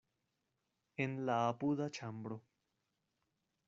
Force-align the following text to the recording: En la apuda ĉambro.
En 1.05 1.13
la 1.29 1.37
apuda 1.51 1.89
ĉambro. 1.99 2.43